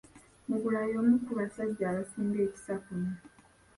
[0.47, 3.11] Mugula y'omu ku basajja abasinga ekisa kuno.